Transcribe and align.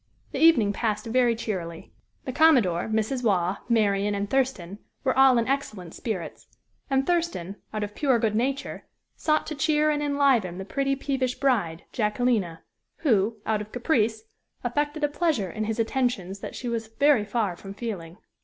The 0.31 0.39
evening 0.39 0.73
passed 0.73 1.05
very 1.05 1.35
cheerily. 1.35 1.91
The 2.25 2.31
commodore, 2.31 2.87
Mrs. 2.87 3.23
Waugh, 3.23 3.57
Marian 3.69 4.15
and 4.15 4.27
Thurston, 4.27 4.79
were 5.03 5.15
all 5.15 5.37
in 5.37 5.47
excellent 5.47 5.93
spirits. 5.93 6.47
And 6.89 7.05
Thurston, 7.05 7.57
out 7.71 7.83
of 7.83 7.93
pure 7.93 8.17
good 8.17 8.33
nature, 8.35 8.87
sought 9.15 9.45
to 9.45 9.53
cheer 9.53 9.91
and 9.91 10.01
enliven 10.01 10.57
the 10.57 10.65
pretty, 10.65 10.95
peevish 10.95 11.35
bride, 11.35 11.83
Jacquelina, 11.93 12.63
who, 13.03 13.37
out 13.45 13.61
of 13.61 13.71
caprice, 13.71 14.23
affected 14.63 15.03
a 15.03 15.07
pleasure 15.07 15.51
in 15.51 15.65
his 15.65 15.77
attentions 15.79 16.39
that 16.39 16.55
she 16.55 16.67
was 16.67 16.87
very 16.87 17.23
far 17.23 17.55
from 17.55 17.75
feeling. 17.75 18.17